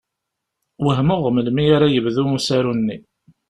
Wehmeɣ 0.85 1.21
melmi 1.31 1.63
ara 1.75 1.87
yebdu 1.93 2.23
usaru-nni. 2.37 2.97